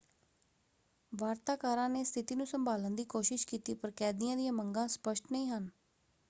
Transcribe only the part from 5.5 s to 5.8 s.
ਹਨ।